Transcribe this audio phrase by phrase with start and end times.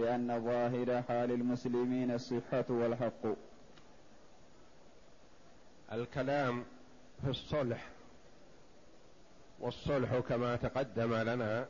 [0.00, 3.26] لأن ظاهر حال المسلمين الصحة والحق.
[5.92, 6.64] الكلام
[7.24, 7.88] في الصلح
[9.60, 11.66] والصلح كما تقدم لنا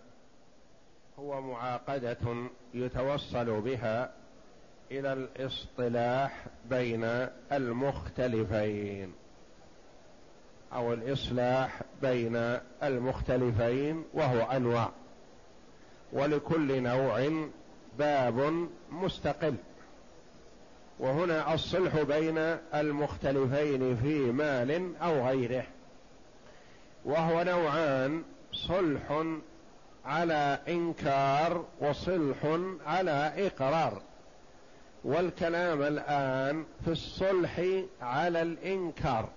[1.18, 4.12] هو معاقدة يتوصل بها
[4.90, 7.04] إلى الاصطلاح بين
[7.52, 9.12] المختلفين
[10.72, 12.36] أو الإصلاح بين
[12.82, 14.90] المختلفين وهو أنواع
[16.12, 17.28] ولكل نوع
[18.00, 19.54] باب مستقل.
[20.98, 22.38] وهنا الصلح بين
[22.74, 25.64] المختلفين في مال أو غيره.
[27.04, 28.22] وهو نوعان
[28.52, 29.24] صلح
[30.04, 34.02] على إنكار وصلح على إقرار.
[35.04, 37.60] والكلام الآن في الصلح
[38.02, 39.28] على الإنكار.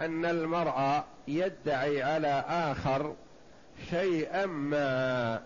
[0.00, 3.14] أن المرء يدعي على آخر
[3.90, 5.42] شيئا ما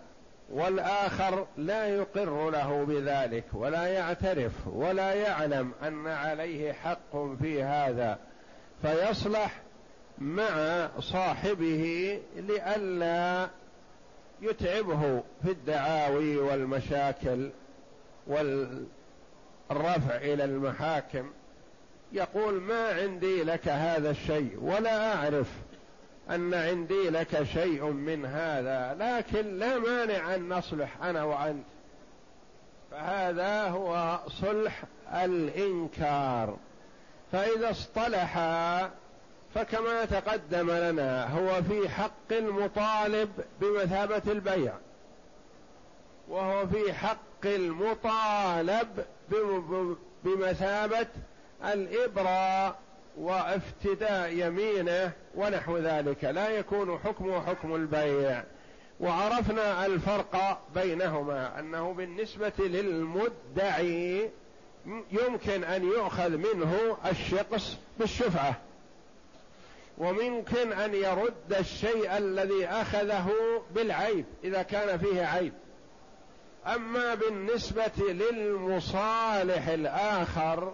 [0.53, 8.19] والآخر لا يقر له بذلك ولا يعترف ولا يعلم أن عليه حق في هذا
[8.83, 9.61] فيصلح
[10.19, 13.49] مع صاحبه لئلا
[14.43, 17.51] يتعبه في الدعاوي والمشاكل
[18.27, 18.87] والرفع
[20.17, 21.31] إلى المحاكم.
[22.13, 25.51] يقول ما عندي لك هذا الشيء ولا أعرف.
[26.31, 31.67] أن عندي لك شيء من هذا لكن لا مانع أن نصلح أنا وأنت.
[32.91, 36.57] فهذا هو صلح الإنكار.
[37.33, 38.91] فإذا اصطلحا
[39.55, 44.73] فكما تقدم لنا هو في حق المطالب بمثابة البيع.
[46.29, 49.05] وهو في حق المطالب
[50.25, 51.07] بمثابة
[51.65, 52.79] الإبراء
[53.19, 56.25] وافتداء يمينه ونحو ذلك.
[56.25, 58.45] لا يكون حكمه حكم البيع.
[59.01, 64.31] وعرفنا الفرق بينهما أنه بالنسبة للمدعي
[65.13, 68.55] يمكن أن يؤخذ منه الشقص بالشفعة.
[69.99, 73.31] وممكن أن يرد الشيء الذي أخذه
[73.75, 75.53] بالعيب إذا كان فيه عيب.
[76.67, 80.73] أما بالنسبة للمصالح الآخر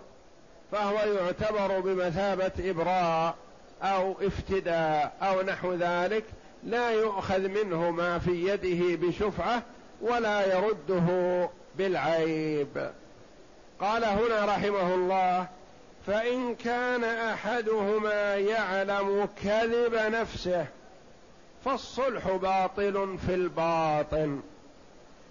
[0.75, 3.35] فهو يعتبر بمثابة إبراء
[3.83, 6.25] أو افتداء أو نحو ذلك
[6.65, 9.63] لا يؤخذ منه ما في يده بشفعة
[10.01, 11.49] ولا يرده
[11.79, 12.91] بالعيب.
[13.81, 15.47] قال هنا رحمه الله
[16.07, 20.67] فإن كان أحدهما يعلم كذب نفسه
[21.65, 24.41] فالصلح باطل في الباطن.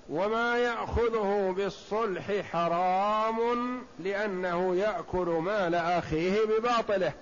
[0.09, 7.13] وما يأخذه بالصلح حرام لأنه يأكل مال أخيه بباطله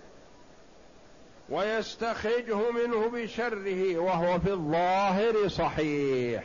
[1.49, 6.43] ويستخرجه منه بشره وهو في الظاهر صحيح.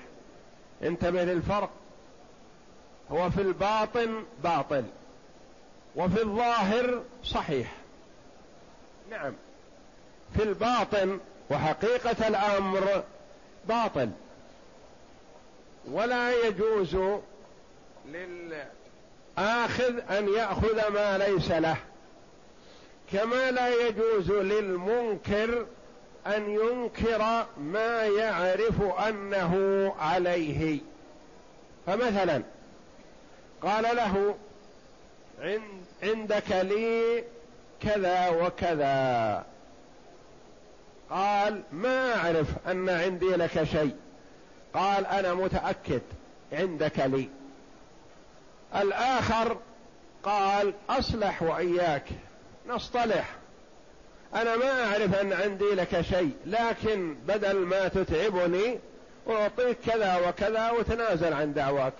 [0.82, 1.70] انتبه للفرق.
[3.10, 4.84] هو في الباطن باطل
[5.96, 7.72] وفي الظاهر صحيح.
[9.10, 9.32] نعم.
[10.36, 11.18] في الباطن
[11.50, 13.02] وحقيقة الأمر
[13.68, 14.10] باطل.
[15.92, 16.96] ولا يجوز
[18.06, 21.76] للآخذ أن يأخذ ما ليس له.
[23.12, 25.66] كما لا يجوز للمنكر
[26.26, 30.78] أن ينكر ما يعرف أنه عليه.
[31.86, 32.42] فمثلا
[33.62, 34.34] قال له
[36.02, 37.24] عندك لي
[37.82, 39.44] كذا وكذا.
[41.10, 43.96] قال ما أعرف أن عندي لك شيء.
[44.76, 46.02] قال أنا متأكد
[46.52, 47.28] عندك لي.
[48.76, 49.56] الآخر
[50.22, 52.04] قال أصلح وإياك
[52.68, 53.34] نصطلح.
[54.34, 58.78] أنا ما أعرف أن عندي لك شيء لكن بدل ما تتعبني
[59.28, 61.94] أعطيك كذا وكذا وتنازل عن دعواك.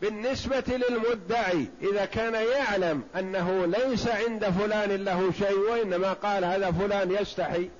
[0.00, 7.10] بالنسبة للمدعي إذا كان يعلم أنه ليس عند فلان له شيء وإنما قال هذا فلان
[7.10, 7.70] يستحي.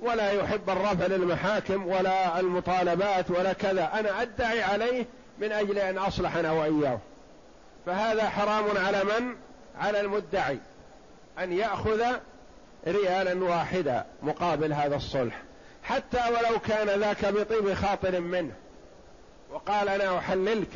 [0.00, 3.90] ولا يحب الرفع للمحاكم ولا المطالبات ولا كذا.
[3.94, 5.06] أنا أدعي عليه
[5.38, 6.98] من أجل أن اصلح أنا وإياه.
[7.86, 9.36] فهذا حرام على من؟
[9.78, 10.58] على المدعي.
[11.38, 12.02] أن يأخذ
[12.86, 15.42] ريالا واحدا مقابل هذا الصلح.
[15.82, 18.52] حتى ولو كان ذاك بطيب خاطر منه.
[19.52, 20.70] وقال أنا أحللك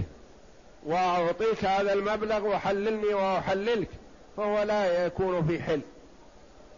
[0.87, 3.88] وأعطيك هذا المبلغ وحللني وأحللك.
[4.37, 5.81] فهو لا يكون في حل.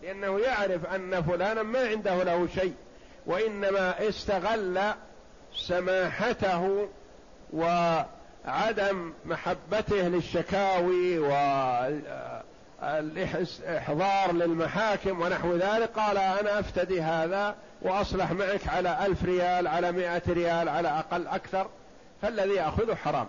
[0.02, 2.74] لأنه يعرف أن فلانا ما عنده له شيء
[3.26, 4.80] وإنما استغل
[5.54, 6.88] سماحته
[7.52, 11.18] وعدم محبته للشكاوي
[12.82, 20.22] والإحضار للمحاكم ونحو ذلك قال أنا أفتدي هذا وأصلح معك على ألف ريال على مائة
[20.28, 21.68] ريال على أقل أكثر
[22.22, 23.28] فالذي يأخذه حرام.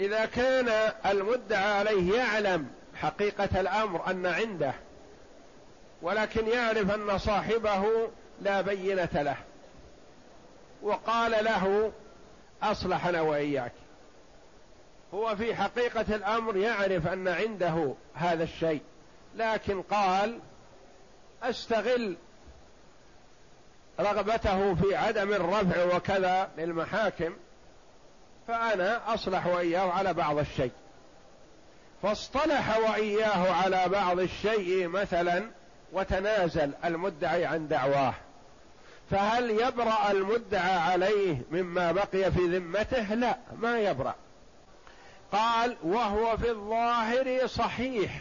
[0.00, 4.74] إذا كان المدعى عليه يعلم حقيقة الأمر أن عنده
[6.02, 8.08] ولكن يعرف أن صاحبه
[8.42, 9.36] لا بينة له.
[10.82, 11.92] وقال له
[12.62, 13.72] أصلحنا وإياك.
[15.14, 18.80] هو في حقيقة الأمر يعرف أن عنده هذا الشيء
[19.36, 20.38] لكن قال
[21.42, 22.16] أستغل
[24.00, 27.36] رغبته في عدم الرفع وكذا للمحاكم
[28.48, 30.72] فأنا أصلح وإياه على بعض الشيء.
[32.02, 35.50] فاصطلح وإياه على بعض الشيء مثلا
[35.92, 38.14] وتنازل المدعي عن دعواه.
[39.10, 44.14] فهل يبرأ المدعى عليه مما بقي في ذمته؟ لا ما يبرأ.
[45.32, 48.20] قال وهو في الظاهر صحيح.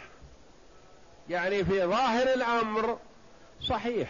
[1.30, 2.98] يعني في ظاهر الأمر
[3.62, 4.10] صحيح.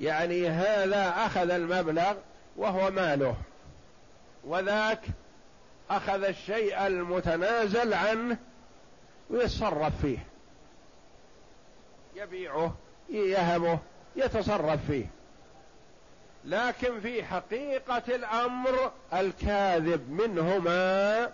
[0.00, 2.14] يعني هذا أخذ المبلغ
[2.56, 3.36] وهو ماله.
[4.44, 5.00] وذاك
[5.90, 8.36] أخذ الشيء المتنازل عنه
[9.30, 10.18] ويتصرف فيه.
[12.18, 12.74] يبيعه
[13.08, 13.78] يهبه
[14.16, 15.06] يتصرف فيه.
[16.44, 21.30] لكن في حقيقة الأمر الكاذب منهما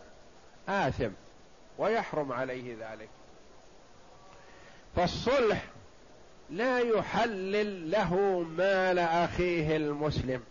[0.69, 1.11] آثم
[1.79, 3.09] ويحرم عليه ذلك.
[4.97, 5.65] فالصلح
[6.51, 8.15] لا يحلل له
[8.57, 10.43] مال أخيه المسلم.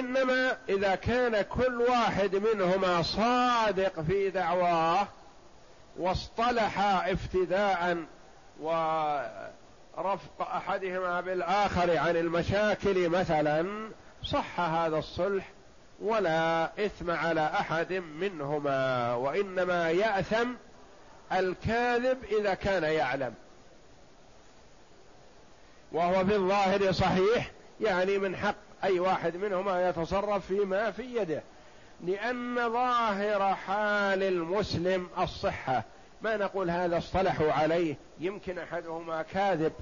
[0.00, 5.08] إنما إذا كان كل واحد منهما صادق في دعواه
[5.98, 8.04] واصطلح افتداء
[8.60, 8.70] و
[9.98, 13.88] رفق أحدهما بالآخر عن المشاكل مثلا
[14.24, 15.48] صح هذا الصلح
[16.00, 20.48] ولا إثم على أحد منهما وإنما يأثم
[21.32, 23.34] الكاذب إذا كان يعلم.
[25.92, 27.50] وهو في الظاهر صحيح
[27.80, 31.42] يعني من حق أي واحد منهما يتصرف فيما في يده
[32.06, 35.84] لأن ظاهر حال المسلم الصحة
[36.22, 39.72] ما نقول هذا اصطلحوا عليه يمكن أحدهما كاذب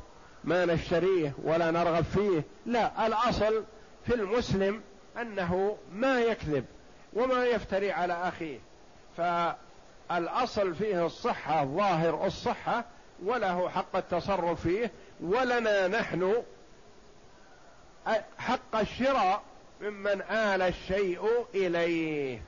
[0.44, 2.42] ما نشتريه ولا نرغب فيه.
[2.66, 3.64] لا الأصل
[4.06, 4.82] في المسلم
[5.20, 6.64] أنه ما يكذب
[7.12, 8.58] وما يفتري على أخيه.
[9.16, 12.84] فالأصل فيه الصحة ظاهر الصحة
[13.24, 14.90] وله حق التصرف فيه
[15.20, 16.42] ولنا نحن
[18.38, 19.42] حق الشراء
[19.80, 22.42] ممن آل الشيء إليه.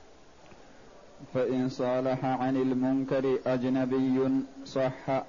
[1.33, 4.29] فإن صالح عن المنكر أجنبي
[4.65, 5.23] صح.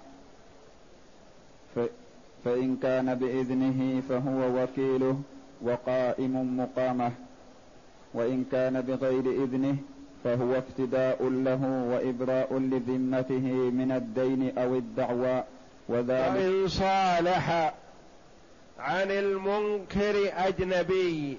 [2.45, 5.21] فإن كان بإذنه فهو وكيله
[5.63, 7.13] وقائم مقامه.
[8.15, 9.77] وإن كان بغير إذنه
[10.25, 15.45] فهو افتداء له وإبراء لذمته من الدين أو الدعوى.
[15.89, 17.75] وذلك وإن صالح
[18.79, 21.39] عن المنكر أجنبي.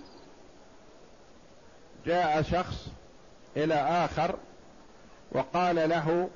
[2.06, 2.95] جاء شخص
[3.58, 4.36] إلى آخر
[5.32, 6.30] وقال له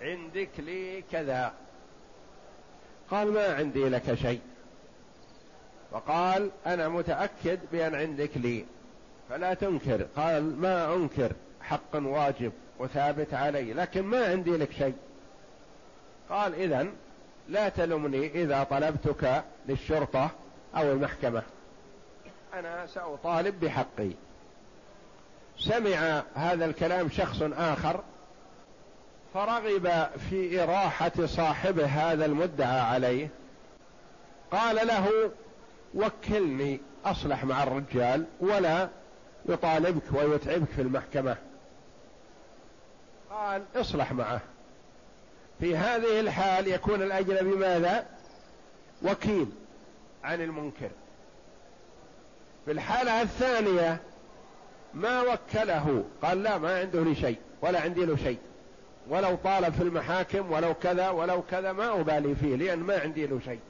[0.00, 1.52] عندك لي كذا.
[3.10, 4.40] قال ما عندي لك شيء.
[5.92, 8.64] وقال أنا متأكد بأن عندك لي.
[9.28, 10.06] فلا تنكر.
[10.16, 11.32] قال ما أنكر.
[11.62, 13.72] حق واجب وثابت علي.
[13.72, 14.96] لكن ما عندي لك شيء.
[16.30, 16.86] قال اذا
[17.48, 20.30] لا تلمني إذا طلبتك للشرطة
[20.76, 21.42] أو المحكمة.
[22.54, 24.10] أنا سأطالب بحقي.
[25.58, 28.00] سمع هذا الكلام شخص آخر
[29.34, 33.28] فرغب في إراحة صاحبه هذا المدعى عليه
[34.50, 35.30] قال له
[35.94, 38.88] وكلني أصلح مع الرجال ولا
[39.48, 41.36] يطالبك ويتعبك في المحكمة.
[43.30, 44.40] قال اصلح معه.
[45.60, 48.06] في هذه الحال يكون الأجنبي ماذا
[49.02, 49.48] وكيل
[50.24, 50.90] عن المنكر.
[52.64, 54.00] في الحالة الثانية
[54.94, 56.04] ما وكله.
[56.22, 58.38] قال لا ما عنده لي شيء ولا عندي له شيء.
[59.08, 63.40] ولو طالب في المحاكم ولو كذا ولو كذا ما أبالي فيه لأن ما عندي له
[63.44, 63.60] شيء.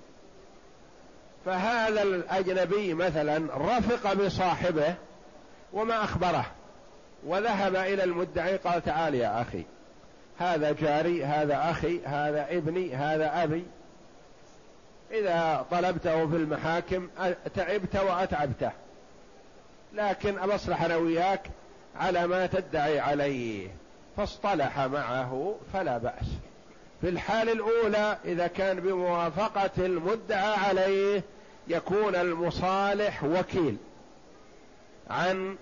[1.44, 4.94] فهذا الأجنبي مثلا رفق بصاحبه
[5.72, 6.46] وما أخبره
[7.26, 9.64] وذهب إلى المدعي قال تعال يا أخي
[10.38, 13.64] هذا جاري هذا أخي هذا ابني هذا أبي.
[15.10, 17.08] إذا طلبته في المحاكم
[17.54, 18.70] تعبت وأتعبته.
[19.92, 21.50] لكن أبصلح أنا وياك
[21.96, 23.68] على ما تدعي عليه
[24.16, 26.26] فاصطلح معه فلا بأس.
[27.00, 31.22] في الحال الأولى إذا كان بموافقة المدعى عليه
[31.68, 33.76] يكون المصالح وكيل
[35.10, 35.56] عن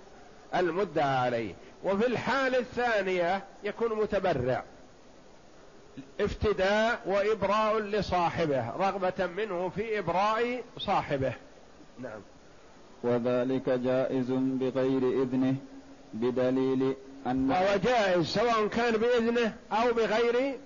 [0.54, 1.54] المدعى عليه.
[1.84, 4.64] وفي الحال الثانية يكون متبرع.
[6.20, 11.32] افتداء وإبراء لصاحبه رغبة منه في إبراء صاحبه.
[11.98, 12.20] نعم.
[13.02, 15.54] وذلك جائز بغير إذنه
[16.14, 16.94] بدليل
[17.26, 20.58] أن وهو جائز سواء كان بإذنه أو بغير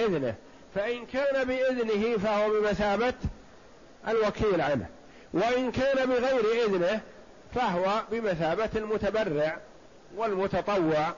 [0.00, 0.34] إذنه.
[0.74, 3.14] فإن كان بإذنه فهو بمثابة
[4.08, 4.86] الوكيل عنه.
[5.32, 7.00] وإن كان بغير إذنه
[7.54, 9.58] فهو بمثابة المتبرع
[10.16, 11.14] والمتطوع.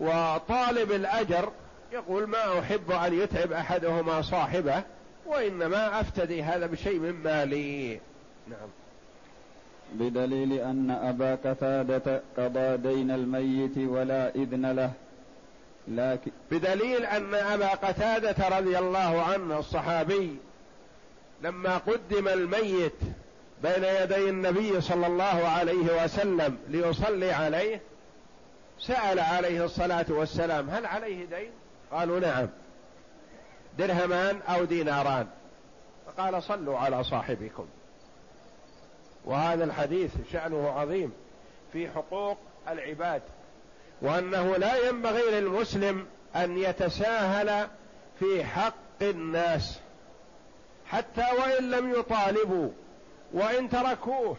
[0.00, 1.52] وطالب الأجر
[1.92, 4.82] يقول ما أحب أن يتعب أحدهما صاحبه
[5.26, 8.00] وإنما أفتدي هذا بشيء من مالي.
[8.48, 8.68] نعم.
[9.92, 14.92] بدليل أن أبا قتادة قضى دين الميت ولا إذن له.
[15.88, 20.36] لكن بدليل أن أبا قتادة رضي الله عنه الصحابي
[21.42, 22.98] لما قدم الميت
[23.62, 27.80] بين يدي النبي صلى الله عليه وسلم ليصلي عليه
[28.80, 31.50] سأل عليه الصلاة والسلام هل عليه دين؟
[31.92, 32.48] قالوا نعم.
[33.78, 35.26] درهمان أو ديناران.
[36.06, 37.66] فقال صلوا على صاحبكم.
[39.26, 41.12] وهذا الحديث شأنه عظيم
[41.72, 43.22] في حقوق العباد
[44.02, 46.06] وأنه لا ينبغي للمسلم
[46.36, 47.68] أن يتساهل
[48.18, 49.80] في حق الناس
[50.86, 52.70] حتى وإن لم يطالبوا
[53.32, 54.36] وإن تركوه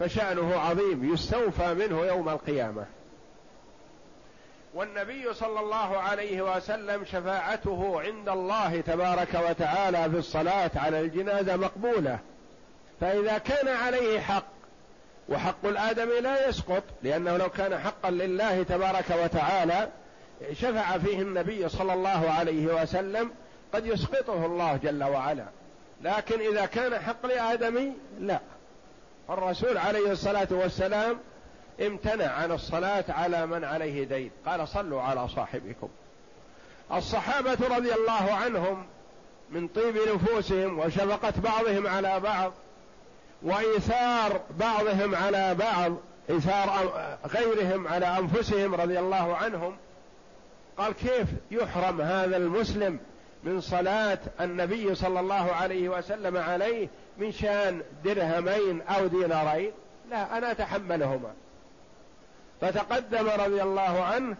[0.00, 2.86] فشأنه عظيم يستوفى منه يوم القيامة.
[4.74, 12.18] والنبي صلى الله عليه وسلم شفاعته عند الله تبارك وتعالى في الصلاة على الجنازة مقبولة.
[13.00, 14.46] فإذا كان عليه حق
[15.28, 19.88] وحق الآدمي لا يسقط لأنه لو كان حقا لله تبارك وتعالى
[20.52, 23.30] شفع فيه النبي صلى الله عليه وسلم
[23.74, 25.46] قد يسقطه الله جل وعلا.
[26.02, 28.40] لكن إذا كان حق لآدمي لا.
[29.30, 31.18] الرسول عليه الصلاة والسلام
[31.80, 34.30] امتنع عن الصلاة على من عليه دين.
[34.46, 35.88] قال صلوا على صاحبكم.
[36.92, 38.86] الصحابة رضي الله عنهم
[39.50, 42.52] من طيب نفوسهم وشفقة بعضهم على بعض
[43.42, 45.92] وإيثار بعضهم على بعض
[46.30, 46.92] إيثار
[47.26, 49.76] غيرهم على أنفسهم رضي الله عنهم.
[50.78, 52.98] قال كيف يحرم هذا المسلم
[53.44, 59.72] من صلاة النبي صلى الله عليه وسلم عليه من شان درهمين أو دينارين؟
[60.10, 61.32] لا أنا أتحملهما.
[62.60, 64.36] فتقدم رضي الله عنه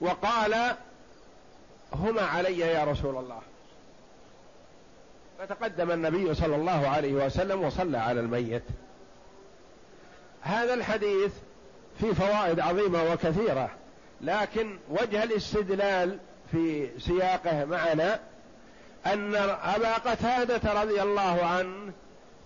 [0.00, 0.54] وقال
[1.92, 3.40] هما علي يا رسول الله.
[5.38, 8.62] فتقدم النبي صلى الله عليه وسلم وصلى على الميت.
[10.42, 11.32] هذا الحديث
[12.00, 13.70] فيه فوائد عظيمة وكثيرة
[14.20, 16.18] لكن وجه الاستدلال
[16.52, 18.20] في سياقه معنا
[19.06, 21.92] أن أبا قتادة رضي الله عنه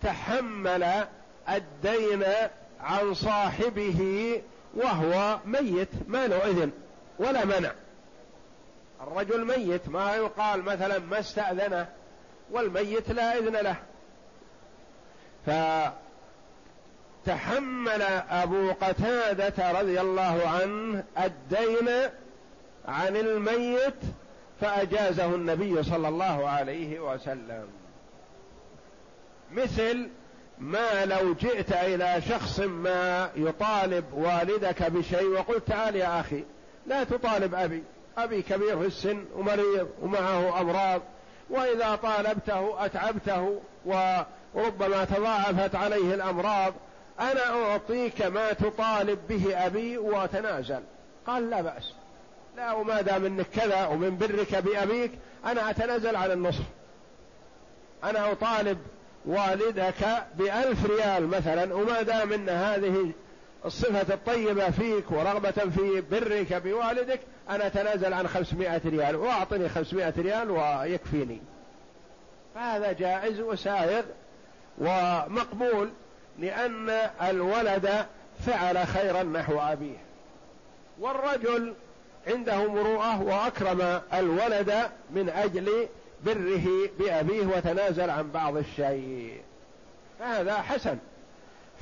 [0.02, 1.06] تحمل
[1.48, 2.24] الدين
[2.80, 4.42] عن صاحبه
[4.74, 6.70] وهو ميت ما له إذن
[7.18, 7.72] ولا منع.
[9.00, 11.88] الرجل ميت ما يقال مثلا ما استأذنه
[12.50, 13.76] والميت لا إذن له.
[17.26, 21.88] فتحمل أبو قتادة رضي الله عنه الدين
[22.88, 23.94] عن الميت
[24.60, 27.68] فأجازه النبي صلى الله عليه وسلم.
[29.52, 30.08] مثل
[30.58, 36.44] ما لو جئت إلى شخص ما يطالب والدك بشيء وقلت تعال يا أخي
[36.86, 37.82] لا تطالب أبي
[38.18, 41.02] أبي كبير في السن ومريض ومعه أمراض.
[41.50, 46.74] وإذا طالبته أتعبته وربما تضاعفت عليه الأمراض
[47.20, 50.80] أنا أعطيك ما تطالب به أبي وأتنازل.
[51.26, 51.92] قال لا بأس.
[52.56, 55.12] لا وما دام إنك كذا ومن برك بأبيك
[55.44, 56.64] أنا أتنازل عن النصف.
[58.04, 58.78] أنا أطالب
[59.26, 63.12] والدك بألف ريال مثلا وما دام إن هذه
[63.64, 70.50] الصفة الطيبة فيك ورغبة في برك بوالدك أنا أتنازل عن خمسمائة ريال وأعطني خمسمائة ريال
[70.50, 71.40] ويكفيني.
[72.54, 74.04] فهذا جائز وسائر
[74.78, 75.90] ومقبول
[76.38, 76.90] لأن
[77.22, 78.06] الولد
[78.46, 79.96] فعل خيرا نحو أبيه.
[81.00, 81.74] والرجل
[82.26, 84.74] عنده مروءة وأكرم الولد
[85.10, 85.88] من أجل
[86.24, 89.40] بره بأبيه وتنازل عن بعض الشيء.
[90.18, 90.98] فهذا حسن.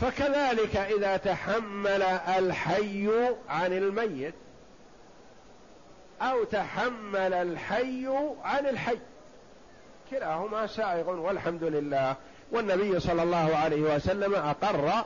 [0.00, 2.02] فكذلك إذا تحمل
[2.38, 3.10] الحي
[3.48, 4.34] عن الميت
[6.22, 8.08] أو تحمل الحي
[8.44, 8.98] عن الحي.
[10.10, 12.16] كلاهما سائغ والحمد لله.
[12.52, 15.04] والنبي صلى الله عليه وسلم أقر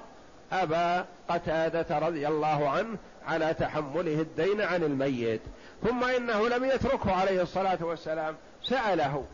[0.52, 5.40] أبا قتادة رضي الله عنه على تحمله الدين عن الميت.
[5.82, 9.24] ثم إنه لم يتركه عليه الصلاة والسلام سأله.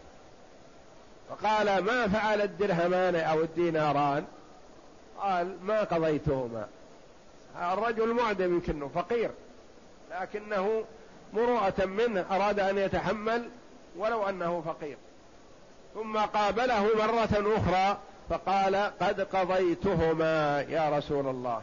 [1.30, 4.24] فقال ما فعل الدرهمان أو الديناران؟
[5.20, 6.66] قال ما قضيتهما.
[7.72, 9.30] الرجل معدم يمكنه فقير
[10.20, 10.84] لكنه
[11.32, 13.48] مروءة منه أراد أن يتحمل
[13.96, 14.96] ولو أنه فقير.
[15.94, 17.98] ثم قابله مرة أخرى
[18.30, 21.62] فقال قد قضيتهما يا رسول الله.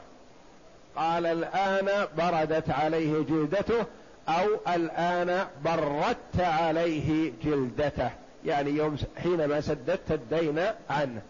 [0.96, 3.86] قال الآن بردت عليه جلدته
[4.30, 8.10] أو الآن بردت عليه جلدته.
[8.46, 11.22] يعني يوم حينما سددت الدين عنه.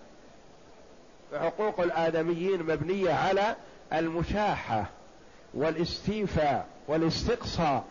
[1.34, 3.56] فحقوق الآدميين مبنية على
[3.94, 4.86] المشاحة
[5.54, 7.84] والاستيفاء والاستقصاء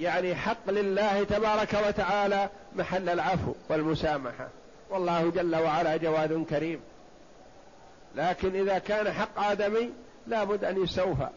[0.00, 4.48] يعني حق لله تبارك وتعالى محل العفو والمسامحة.
[4.90, 6.80] والله جل وعلا جواد كريم.
[8.14, 9.90] لكن إذا كان حق آدمي
[10.26, 11.28] لابد أن يستوفى.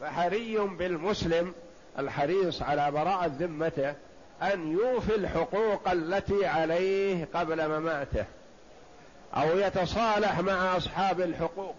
[0.00, 1.52] فحري بالمسلم
[1.98, 3.94] الحريص على براءة ذمته
[4.42, 8.24] أن يوفي الحقوق التي عليه قبل مماته.
[9.34, 11.74] أو يتصالح مع أصحاب الحقوق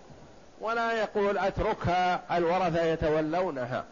[0.61, 3.85] ولا يقول أتركها الورثة يتولونها.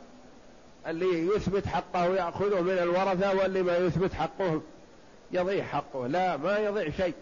[0.88, 4.62] اللي يثبت حقه يأخذه من الورثة واللي ما يثبت حقه
[5.32, 6.08] يضيع حقه.
[6.08, 7.14] لا ما يضيع شيء.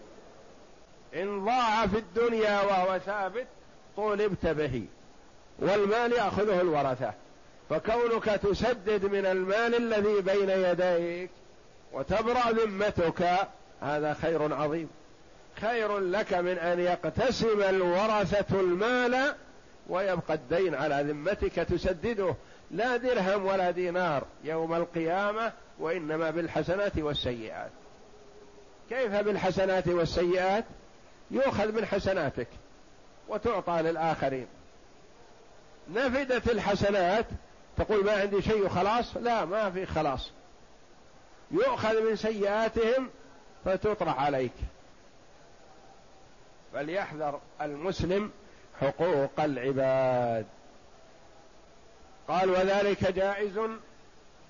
[1.14, 3.46] إن ضاع في الدنيا وهو ثابت
[3.96, 4.84] طولبت به
[5.58, 7.12] والمال يأخذه الورثة.
[7.70, 11.30] فكونك تسدد من المال الذي بين يديك
[11.92, 13.28] وتبرأ ذمتك
[13.80, 14.88] هذا خير عظيم.
[15.60, 19.34] خير لك من أن يقتسم الورثة المال
[19.88, 22.34] ويبقى الدين على ذمتك تسدده.
[22.70, 27.70] لا درهم ولا دينار يوم القيامة وإنما بالحسنات والسيئات.
[28.90, 30.64] كيف بالحسنات والسيئات؟
[31.30, 32.48] يؤخذ من حسناتك
[33.28, 34.46] وتعطى للآخرين.
[35.90, 37.26] نفدت الحسنات
[37.76, 40.30] تقول ما عندي شيء خلاص؟ لا ما في خلاص.
[41.50, 43.10] يؤخذ من سيئاتهم
[43.64, 44.52] فتطرح عليك.
[46.72, 48.30] فليحذر المسلم
[48.80, 50.46] حقوق العباد.
[52.28, 53.60] قال وذلك جائز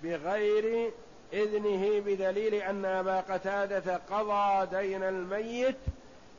[0.02, 0.90] بغير
[1.32, 5.76] إذنه بدليل أن أبا قتادة قضى دين الميت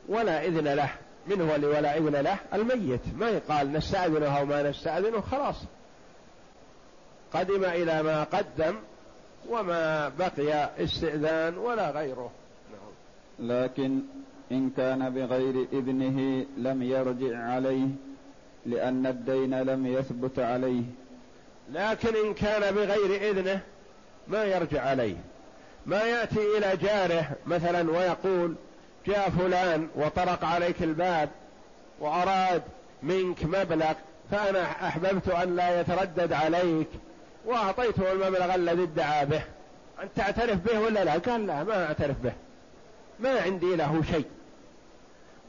[0.08, 0.90] ولا إذن له
[1.26, 3.00] من هو اللي ولا إذن له الميت.
[3.18, 5.56] ما يقال نستأذنه أو ما نستأذنه خلاص.
[7.32, 8.76] قدم إلى ما قدم
[9.48, 12.30] وما بقي استئذان ولا غيره.
[12.70, 13.52] نعم.
[13.52, 14.00] لكن
[14.52, 17.88] إن كان بغير إذنه لم يرجع عليه
[18.66, 20.82] لأن الدين لم يثبت عليه.
[21.72, 23.60] لكن إن كان بغير إذنه
[24.28, 25.16] ما يرجع عليه.
[25.86, 28.54] ما يأتي إلى جاره مثلا ويقول
[29.06, 31.28] جاء فلان وطرق عليك الباب
[32.00, 32.62] وأراد
[33.02, 33.92] منك مبلغ
[34.30, 36.88] فأنا أحببت أن لا يتردد عليك
[37.46, 39.42] وأعطيته المبلغ الذي ادعى به.
[40.02, 42.32] أنت تعترف به ولا لا؟ قال لا ما أعترف به.
[43.20, 44.24] ما عندي له شيء.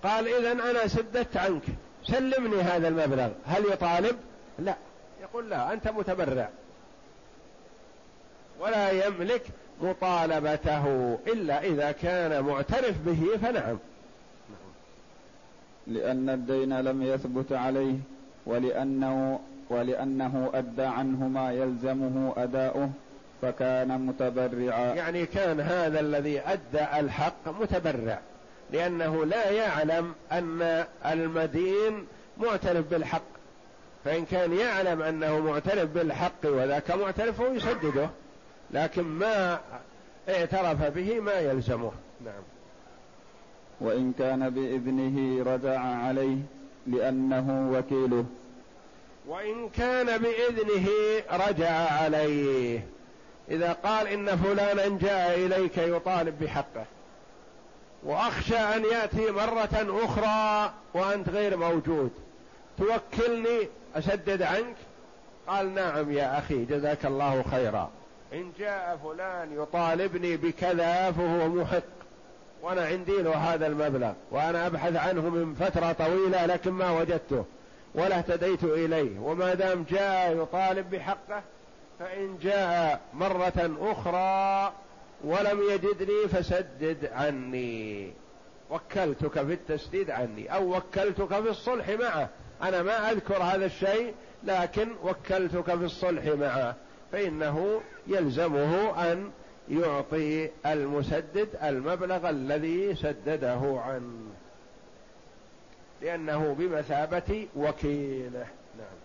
[0.03, 1.63] قال إذا أنا سددت عنك.
[2.03, 3.29] سلمني هذا المبلغ.
[3.45, 4.15] هل يطالب؟
[4.59, 4.75] لا.
[5.21, 6.49] يقول لا أنت متبرع.
[8.59, 9.41] ولا يملك
[9.81, 13.77] مطالبته إلا إذا كان معترف به فنعم.
[15.87, 17.95] لأن الدين لم يثبت عليه
[18.45, 22.89] ولأنه ولأنه أدى عنه ما يلزمه أداؤه
[23.41, 24.93] فكان متبرعا.
[24.93, 28.19] يعني كان هذا الذي أدى الحق متبرع.
[28.71, 32.07] لأنه لا يعلم أن المدين
[32.37, 33.31] معترف بالحق.
[34.05, 38.09] فإن كان يعلم أنه معترف بالحق وذاك معترف فهو يسدده
[38.71, 39.59] لكن ما
[40.29, 41.91] اعترف به ما يلزمه.
[42.25, 42.43] نعم.
[43.81, 46.37] وإن كان بإذنه رجع عليه
[46.87, 48.25] لأنه وكيله.
[49.27, 50.87] وإن كان بإذنه
[51.31, 52.85] رجع عليه.
[53.51, 56.85] إذا قال إن فلانا جاء إليك يطالب بحقه.
[58.03, 62.11] وأخشى أن يأتي مرة أخرى وأنت غير موجود.
[62.77, 64.75] توكلني أسدد عنك.
[65.47, 67.89] قال نعم يا أخي جزاك الله خيرا.
[68.33, 71.83] إن جاء فلان يطالبني بكذا فهو محق.
[72.61, 77.45] وأنا عندي له هذا المبلغ وأنا أبحث عنه من فترة طويلة لكن ما وجدته
[77.95, 79.19] ولا اهتديت إليه.
[79.19, 81.41] وما دام جاء يطالب بحقه
[81.99, 84.71] فإن جاء مرة أخرى
[85.23, 88.13] ولم يجدني فسدد عني.
[88.69, 92.29] وكلتك في التسديد عني أو وكلتك في الصلح معه.
[92.63, 96.75] أنا ما أذكر هذا الشيء لكن وكلتك في الصلح معه.
[97.11, 99.31] فإنه يلزمه أن
[99.69, 104.31] يعطي المسدد المبلغ الذي سدده عنه.
[106.01, 108.47] لأنه بمثابة وكيله.
[108.77, 108.97] نعم.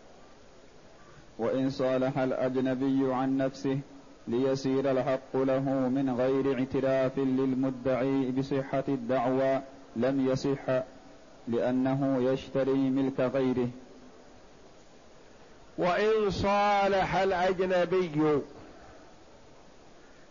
[1.38, 3.78] وإن صالح الأجنبي عن نفسه
[4.28, 9.60] ليسير الحق له من غير اعتراف للمدعي بصحة الدعوى
[9.96, 10.82] لم يصح
[11.48, 13.68] لأنه يشتري ملك غيره.
[15.78, 18.40] وإن صالح الأجنبي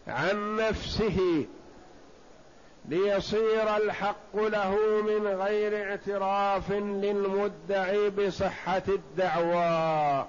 [0.07, 1.45] عن نفسه
[2.89, 10.25] ليصير الحق له من غير اعتراف للمدعي بصحة الدعوى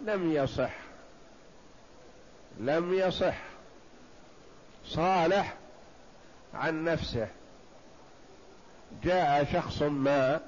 [0.00, 0.89] لم يصح.
[2.60, 3.36] لم يصح
[4.86, 5.54] صالح
[6.54, 7.28] عن نفسه.
[9.04, 10.40] جاء شخص ما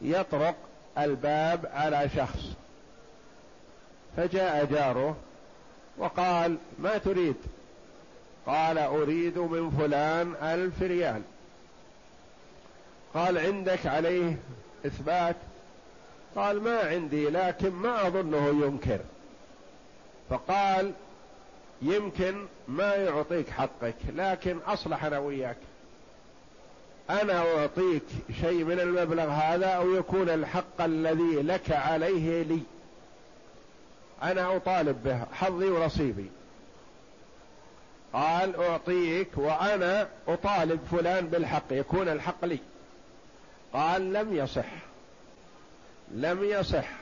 [0.00, 0.54] يطرق
[0.98, 2.46] الباب على شخص
[4.16, 5.16] فجاء جاره
[5.98, 7.36] وقال ما تريد؟
[8.46, 11.22] قال أريد من فلان ألف ريال.
[13.14, 14.36] قال عندك عليه
[14.86, 15.36] إثبات؟
[16.36, 19.00] قال ما عندي لكن ما أظنه ينكر.
[20.32, 20.92] فقال
[21.82, 25.56] يمكن ما يعطيك حقك لكن أصلح أنا وياك.
[27.10, 28.02] أنا أعطيك
[28.40, 32.60] شيء من المبلغ هذا أو يكون الحق الذي لك عليه لي.
[34.22, 36.30] أنا أطالب به حظي ونصيبي.
[38.12, 42.58] قال أعطيك وأنا أطالب فلان بالحق يكون الحق لي.
[43.72, 44.72] قال لم يصح.
[46.14, 47.01] لم يصح.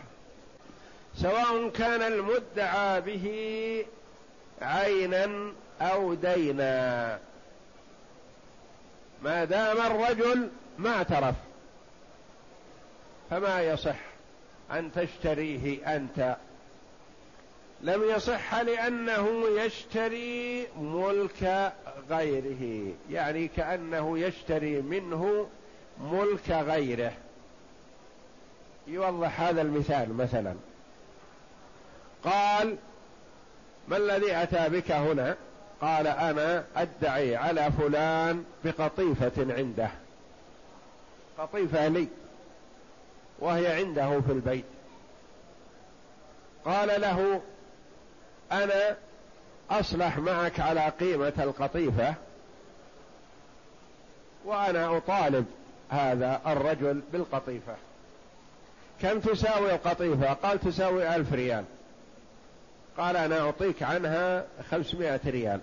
[1.17, 3.27] سواء كان المدعى به
[4.63, 7.19] عينا أو دينا.
[9.23, 11.35] ما دام الرجل ما اعترف
[13.31, 13.97] فما يصح
[14.73, 16.37] أن تشتريه أنت.
[17.83, 21.73] لم يصح لأنه يشتري ملك
[22.11, 25.49] غيره يعني كأنه يشتري منه
[26.01, 27.13] ملك غيره.
[28.87, 30.55] يوضح هذا المثال مثلا.
[32.25, 32.77] قال
[33.89, 35.37] ما الذي أتى بك هنا؟
[35.81, 39.91] قال أنا أدعي على فلان بقطيفة عنده.
[41.39, 42.09] قطيفة لي
[43.39, 44.65] وهي عنده في البيت.
[46.65, 47.41] قال له
[48.53, 48.97] أنا
[49.71, 52.15] أصلح معك على قيمة القطيفة
[54.45, 55.47] وأنا أطالب
[55.91, 57.77] هذا الرجل بالقطيفة.
[59.03, 61.65] كم تساوي القطيفة؟ قال تساوي ألف ريال.
[63.01, 65.61] قال أنا أعطيك عنها خمسمائة ريال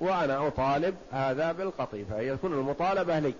[0.00, 3.34] وأنا أطالب هذا بالقطيفة يكون المطالبة لي.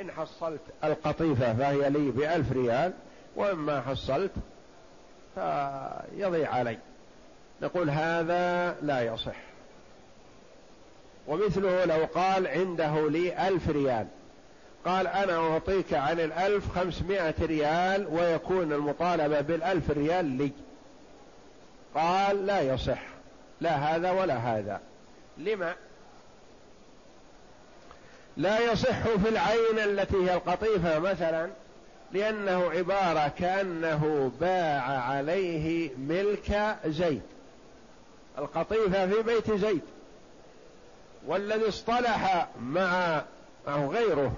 [0.00, 2.92] إن حصلت القطيفة فهي لي بألف ريال
[3.36, 4.30] وإن ما حصلت
[5.34, 6.78] فيضيع علي.
[7.62, 9.36] نقول هذا لا يصح.
[11.26, 14.06] ومثله لو قال عنده لي ألف ريال.
[14.84, 20.52] قال أنا أعطيك عن الألف خمسمائة ريال ويكون المطالبة بالألف ريال لي.
[21.94, 23.10] قال لا يصح
[23.60, 24.80] لا هذا ولا هذا.
[25.38, 25.74] لما؟
[28.36, 31.50] لا يصح في العين التي هي القطيفة مثلا
[32.12, 37.22] لأنه عبارة كأنه باع عليه ملك زيد.
[38.38, 39.82] القطيفة في بيت زيد.
[41.26, 43.22] والذي اصطلح مع
[43.68, 44.32] أو غيره.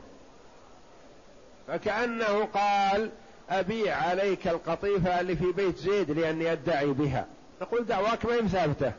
[1.68, 3.10] فكأنه قال
[3.50, 7.26] أبيع عليك القطيفة اللي في بيت زيد لأني أدعي بها.
[7.62, 8.92] نقول دعواك ما ثابتة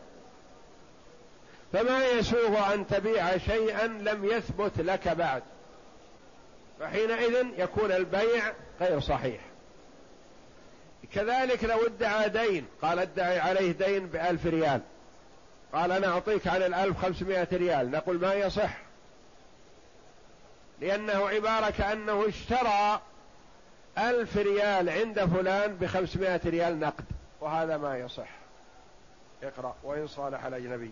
[1.74, 5.44] فما يسوغ أن تبيع شيئا لم يثبت لك بعد.
[6.80, 9.42] فحينئذ يكون البيع غير صحيح.
[11.14, 14.82] كذلك لو ادعى دين قال ادعي عليه دين بألف ريال.
[15.74, 17.92] قال أنا أعطيك عن الألف خمسمائة ريال.
[17.92, 18.78] نقول ما يصح.
[20.82, 23.02] لأنه عبارة كأنه اشترى
[23.98, 27.06] ألف ريال عند فلان بخمسمائة ريال نقد
[27.42, 28.43] وهذا ما يصح.
[29.44, 29.76] اقرأ.
[29.84, 30.92] وإن صالح الأجنبي.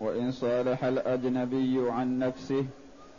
[0.00, 2.64] وإن صالح الأجنبي عن نفسه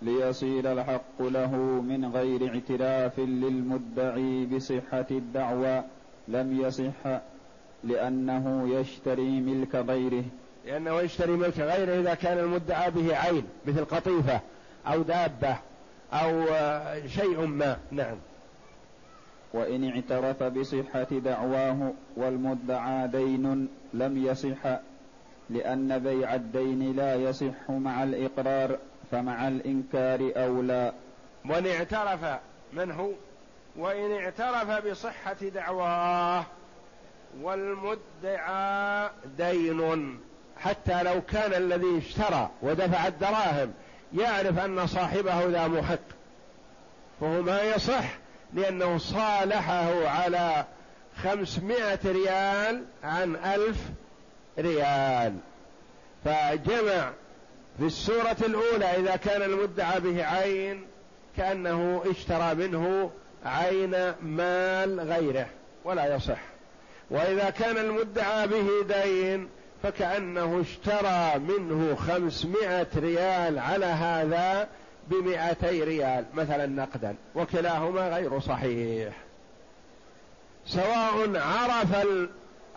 [0.01, 5.83] ليصير الحق له من غير اعتراف للمدعي بصحة الدعوى
[6.27, 7.19] لم يصح
[7.83, 10.23] لأنه يشتري ملك غيره.
[10.65, 14.39] لأنه يشتري ملك غيره إذا كان المدعى به عين مثل قطيفة
[14.87, 15.57] أو دابة
[16.13, 16.45] أو
[17.07, 17.77] شيء ما.
[17.91, 18.17] نعم.
[19.55, 24.79] وإن اعترف بصحة دعواه والمدعى دين لم يصح
[25.49, 28.77] لأن بيع الدين لا يصح مع الإقرار
[29.11, 30.93] فمع الإنكار أولى.
[31.45, 32.39] وإن اعترف
[32.73, 33.11] من هو
[33.77, 36.45] وإن اعترف بصحة دعواه
[37.41, 40.19] والمدعى دين.
[40.57, 43.73] حتى لو كان الذي اشترى ودفع الدراهم
[44.13, 45.99] يعرف أن صاحبه ذا محق
[47.21, 50.65] فهو ما يصح لأنه صالحه على
[51.23, 53.77] خمسمائة ريال عن ألف
[54.60, 55.34] ريال.
[56.25, 57.12] فجمع
[57.77, 60.86] في السورة الأولى إذا كان المدعى به عين
[61.38, 63.12] كأنه اشترى منه
[63.45, 65.47] عين مال غيره
[65.84, 66.39] ولا يصح.
[67.10, 68.67] وإذا كان المدعى به
[69.03, 69.49] دين
[69.84, 74.67] فكأنه اشترى منه خمسمائة ريال على هذا
[75.07, 79.13] بمئتي ريال مثلا نقدا وكلاهما غير صحيح.
[80.65, 82.07] سواء عرف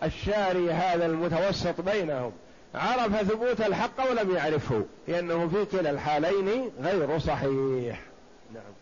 [0.03, 2.31] الشاري هذا المتوسط بينهم
[2.75, 8.01] عرف ثبوت الحق ولم يعرفه لأنه في كلا الحالين غير صحيح.
[8.53, 8.73] نعم.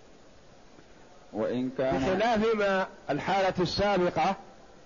[1.34, 4.36] وإن كان بخلاف ما الحالة السابقة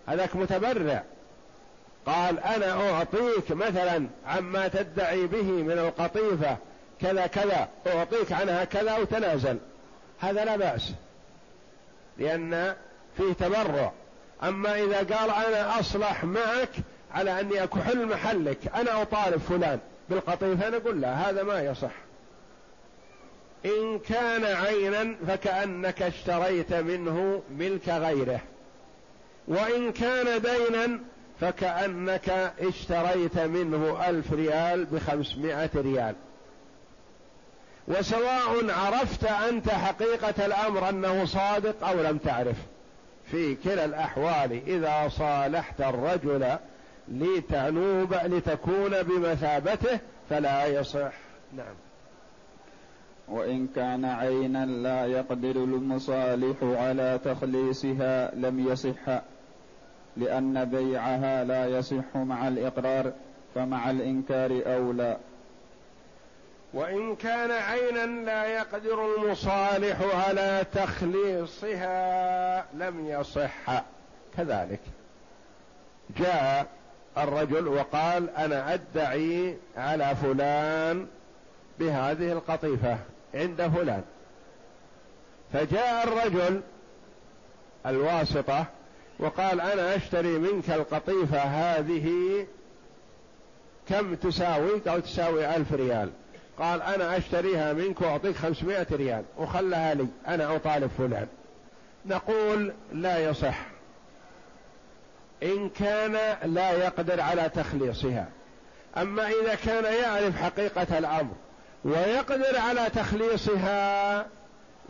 [0.08, 1.04] هذاك متبرع.
[2.06, 6.58] قال أنا أعطيك مثلا عما تدعي به من القطيفة
[7.02, 9.58] كذا كذا أعطيك عنها كذا وتنازل.
[10.20, 10.92] هذا لا بأس
[12.18, 12.76] لأن
[13.18, 13.92] فيه تبرع.
[14.44, 16.70] أما إذا قال أنا أصلح معك
[17.14, 21.92] على أني أكحل محلك أنا أطالب فلان بالقطيفة نقول لا هذا ما يصح.
[23.66, 28.40] إن كان عينا فكأنك اشتريت منه ملك غيره.
[29.48, 31.00] وإن كان دينا
[31.42, 36.16] فكأنك اشتريت منه ألف ريال بخمسمائة ريال.
[37.88, 42.58] وسواء عرفت أنت حقيقة الأمر أنه صادق أو لم تعرف.
[43.26, 46.58] في كلا الأحوال إذا صالحت الرجل
[47.08, 51.14] لتنوب لتكون بمثابته فلا يصح.
[51.58, 51.76] نعم.
[53.28, 59.22] وإن كان عينا لا يقدر المصالح على تخليصها لم يصح
[60.18, 63.12] لأن بيعها لا يصح مع الإقرار
[63.56, 65.18] فمع الإنكار أولى.
[66.74, 73.84] وإن كان عينا لا يقدر المصالح على تخليصها لم يصح.
[74.38, 74.80] كذلك.
[76.18, 76.68] جاء
[77.18, 81.08] الرجل وقال أنا أدعي على فلان
[81.80, 82.98] بهذه القطيفة
[83.34, 84.04] عند فلان.
[85.54, 86.62] فجاء الرجل
[87.86, 88.66] الواسطة
[89.20, 92.48] وقال أنا أشتري منك القطيفة هذه
[93.90, 96.10] كم تساوي قال تساوي ألف ريال؟
[96.62, 101.28] قال أنا أشتريها منك وأعطيك خمسمائة ريال وخلها لي أنا أطالب فلان.
[102.06, 103.58] نقول لا يصح.
[105.44, 108.30] إن كان لا يقدر على تخليصها.
[108.98, 111.34] أما إذا كان يعرف حقيقة الأمر
[111.86, 114.26] ويقدر على تخليصها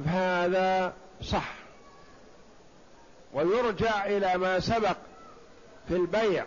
[0.06, 1.54] فهذا صح.
[3.34, 4.98] ويرجع إلى ما سبق
[5.88, 6.46] في البيع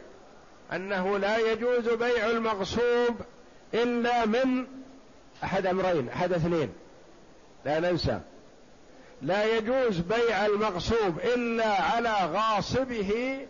[0.72, 3.16] أنه لا يجوز بيع المغصوب
[3.74, 4.66] إلا من
[5.44, 6.72] أحد أمرين أحد اثنين.
[7.64, 8.20] لا ننسى.
[9.22, 13.40] لا يجوز بيع المغصوب إلا على غاصبه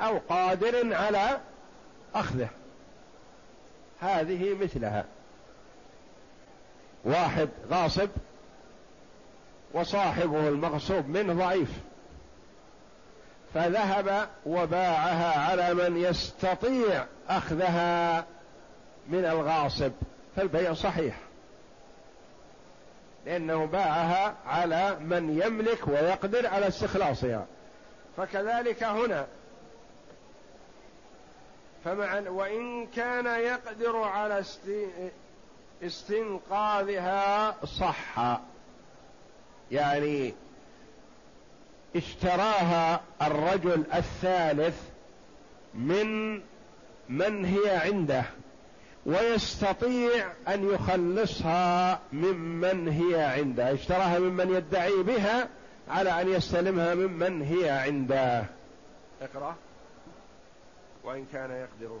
[0.00, 1.40] أو قادر على
[2.14, 2.48] أخذه.
[4.00, 5.04] هذه مثلها.
[7.04, 8.08] واحد غاصب
[9.72, 11.70] وصاحبه المغصوب منه ضعيف.
[13.54, 18.24] فذهب وباعها على من يستطيع أخذها
[19.08, 19.92] من الغاصب.
[20.36, 21.27] فالبيع صحيح.
[23.26, 27.46] لأنه باعها على من يملك ويقدر على استخلاصها.
[28.16, 29.26] فكذلك هنا.
[31.84, 34.42] فمع وإن كان يقدر على
[35.82, 38.38] استنقاذها صح.
[39.70, 40.34] يعني
[41.96, 44.82] اشتراها الرجل الثالث
[45.74, 46.40] من
[47.08, 48.24] من هي عنده.
[49.08, 53.72] ويستطيع أن يخلصها ممن هي عنده.
[53.72, 55.48] اشتراها ممن يدعي بها
[55.88, 58.44] على أن يستلمها ممن هي عنده.
[59.22, 59.54] اقرأ.
[61.04, 61.96] وإن كان يقدر.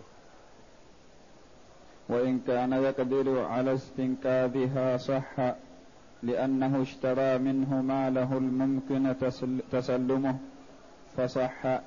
[2.08, 5.54] وإن كان يقدر على استنكابها صح
[6.22, 9.14] لأنه اشترى منه ما له الممكن
[9.72, 10.38] تسلمه
[11.16, 11.80] فصح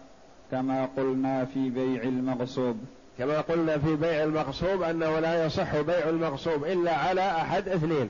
[0.52, 2.78] كما قلنا في بيع المغصوب.
[3.18, 8.10] كما قلنا في بيع المغصوب أنه لا يصح بيع المغصوب إلا على أحد اثنين.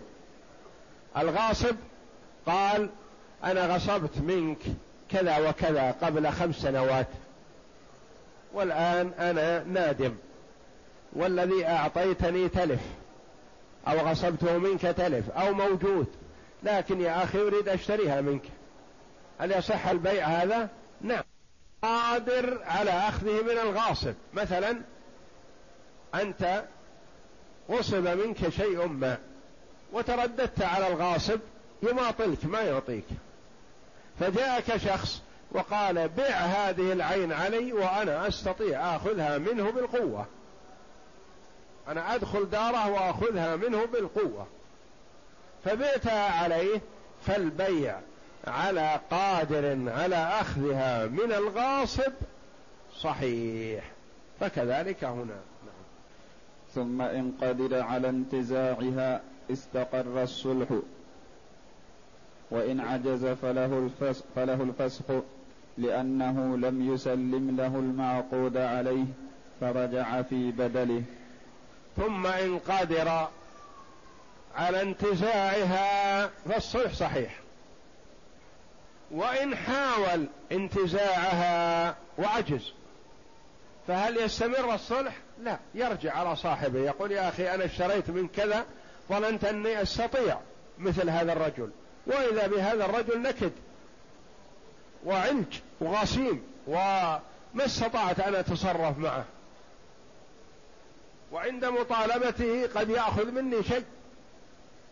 [1.18, 1.76] الغاصب
[2.46, 2.90] قال
[3.44, 4.58] أنا غصبت منك
[5.10, 7.08] كذا وكذا قبل خمس سنوات.
[8.54, 10.16] والآن أنا نادم.
[11.14, 12.82] والذي أعطيتني تلف.
[13.88, 15.30] أو غصبته منك تلف.
[15.30, 16.08] أو موجود.
[16.64, 18.44] لكن يا أخي أريد أشتريها منك.
[19.40, 20.70] هل يصح البيع هذا؟
[21.02, 21.24] نعم.
[21.82, 24.14] قادر على أخذه من الغاصب.
[24.34, 24.82] مثلا
[26.16, 26.64] أنت
[27.70, 29.18] غصب منك شيء ما
[29.94, 31.40] وترددت على الغاصب
[31.84, 33.06] يماطلك ما يعطيك.
[34.20, 40.26] فجاءك شخص وقال بع هذه العين علي وأنا أستطيع آخذها منه بالقوة.
[41.88, 44.48] أنا أدخل داره وأخذها منه بالقوة.
[45.66, 46.82] فبعتها عليه
[47.28, 48.00] فالبيع
[48.48, 52.12] على قادر على أخذها من الغاصب
[53.00, 53.84] صحيح.
[54.40, 55.40] فكذلك هنا.
[55.66, 55.82] نعم.
[56.76, 60.68] ثم إن قدر على انتزاعها استقر الصلح.
[62.52, 65.04] وإن عجز فله الفسخ, فله الفسخ
[65.78, 69.06] لأنه لم يسلم له المعقود عليه
[69.62, 71.04] فرجع في بدله.
[71.98, 73.28] ثم إن قدر
[74.56, 77.40] على انتزاعها فالصلح صحيح.
[79.12, 82.74] وإن حاول انتزاعها وعجز
[83.88, 88.66] فهل يستمر الصلح؟ لا يرجع على صاحبه يقول يا أخي أنا اشتريت من كذا
[89.10, 90.40] ظننت أني أستطيع
[90.78, 91.70] مثل هذا الرجل
[92.08, 93.52] وإذا بهذا الرجل نكد
[95.06, 95.46] وعنج
[95.82, 97.22] وغصيم وما
[97.66, 99.26] استطعت أن أتصرف معه
[101.32, 103.84] وعند مطالبته قد يأخذ مني شيء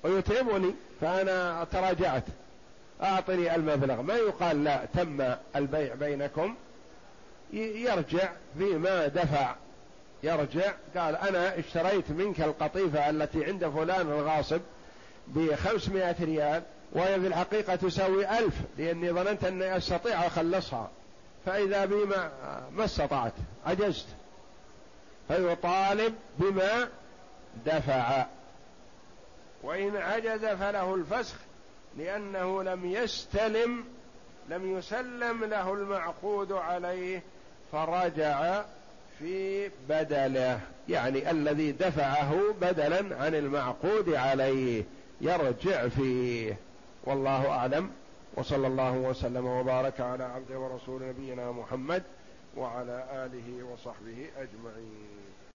[0.03, 2.23] ويتعبني فأنا تراجعت
[3.01, 4.01] أعطني المبلغ.
[4.01, 6.55] ما يقال لا تم البيع بينكم.
[7.53, 9.55] يرجع فيما دفع.
[10.23, 10.73] يرجع.
[10.97, 14.61] قال أنا اشتريت منك القطيفة التي عند فلان الغاصب
[15.27, 20.89] بخمسمائة ريال وهي في الحقيقة تساوي ألف لأني ظننت أني أستطيع أخلصها.
[21.45, 22.31] فإذا بي ما,
[22.71, 23.33] ما استطعت؟
[23.65, 24.07] عجزت.
[25.27, 26.89] فيطالب بما
[27.65, 28.25] دفع.
[29.63, 31.35] وإن عجز فله الفسخ.
[31.97, 33.83] لأنه لم يستلم
[34.49, 37.21] لم يسلم له المعقود عليه
[37.71, 38.63] فرجع
[39.19, 44.83] في بدله يعني الذي دفعه بدلا عن المعقود عليه
[45.21, 46.57] يرجع فيه.
[47.03, 47.91] والله أعلم.
[48.35, 52.03] وصلى الله وسلم وبارك على عبده ورسول نبينا محمد
[52.57, 55.19] وعلى آله وصحبه أجمعين.